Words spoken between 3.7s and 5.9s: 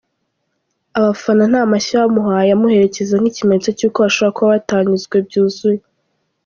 cy’uko bashobora kuba batanyuzwe byuzuye!.